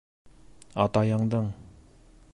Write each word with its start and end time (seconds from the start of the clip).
Атайыңдың... 0.85 1.53